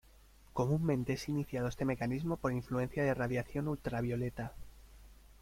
[0.53, 4.51] Comúnmente es iniciado este mecanismo por influencia de radiación ultravioleta.